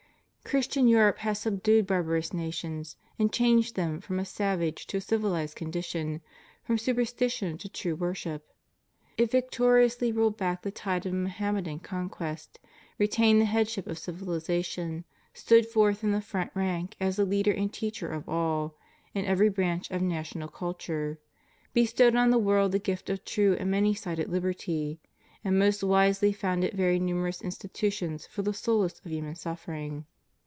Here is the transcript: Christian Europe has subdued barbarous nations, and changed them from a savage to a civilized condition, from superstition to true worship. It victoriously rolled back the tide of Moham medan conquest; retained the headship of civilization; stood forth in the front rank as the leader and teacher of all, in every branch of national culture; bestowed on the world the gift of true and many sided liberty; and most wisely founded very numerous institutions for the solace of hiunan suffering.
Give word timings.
Christian 0.43 0.89
Europe 0.89 1.19
has 1.19 1.39
subdued 1.39 1.87
barbarous 1.87 2.33
nations, 2.33 2.97
and 3.17 3.31
changed 3.31 3.77
them 3.77 4.01
from 4.01 4.19
a 4.19 4.25
savage 4.25 4.85
to 4.87 4.97
a 4.97 5.01
civilized 5.01 5.55
condition, 5.55 6.19
from 6.61 6.77
superstition 6.77 7.57
to 7.57 7.69
true 7.69 7.95
worship. 7.95 8.51
It 9.15 9.31
victoriously 9.31 10.11
rolled 10.11 10.35
back 10.35 10.61
the 10.63 10.71
tide 10.71 11.05
of 11.05 11.13
Moham 11.13 11.53
medan 11.53 11.79
conquest; 11.79 12.59
retained 12.97 13.39
the 13.39 13.45
headship 13.45 13.87
of 13.87 13.97
civilization; 13.97 15.05
stood 15.33 15.67
forth 15.67 16.03
in 16.03 16.11
the 16.11 16.19
front 16.19 16.51
rank 16.53 16.97
as 16.99 17.15
the 17.15 17.23
leader 17.23 17.53
and 17.53 17.71
teacher 17.71 18.09
of 18.11 18.27
all, 18.27 18.75
in 19.13 19.23
every 19.23 19.47
branch 19.47 19.89
of 19.89 20.01
national 20.01 20.49
culture; 20.49 21.17
bestowed 21.71 22.15
on 22.15 22.29
the 22.29 22.37
world 22.39 22.73
the 22.73 22.79
gift 22.79 23.09
of 23.09 23.23
true 23.23 23.55
and 23.57 23.71
many 23.71 23.93
sided 23.93 24.27
liberty; 24.27 24.99
and 25.45 25.57
most 25.57 25.81
wisely 25.81 26.33
founded 26.33 26.73
very 26.73 26.99
numerous 26.99 27.41
institutions 27.41 28.25
for 28.27 28.41
the 28.41 28.53
solace 28.53 28.99
of 28.99 29.05
hiunan 29.09 29.37
suffering. 29.37 30.03